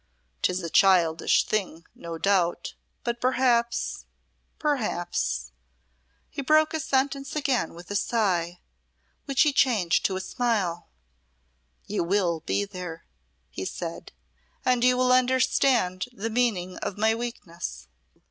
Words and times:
'Tis 0.41 0.61
a 0.63 0.69
childish 0.71 1.43
thing, 1.45 1.85
no 1.93 2.17
doubt, 2.17 2.73
but 3.03 3.21
perhaps 3.21 4.05
perhaps" 4.57 5.51
he 6.31 6.41
broke 6.41 6.71
his 6.71 6.83
sentence 6.83 7.35
again 7.35 7.75
with 7.75 7.91
a 7.91 7.95
sigh 7.95 8.59
which 9.25 9.43
he 9.43 9.53
changed 9.53 10.03
to 10.03 10.15
a 10.15 10.19
smile. 10.19 10.87
"You 11.85 12.03
will 12.03 12.39
be 12.39 12.65
there," 12.65 13.05
he 13.51 13.63
said, 13.63 14.11
"and 14.65 14.83
you 14.83 14.97
will 14.97 15.11
understand 15.11 16.05
the 16.11 16.31
meaning 16.31 16.77
of 16.77 16.97
my 16.97 17.13
weakness." 17.13 17.87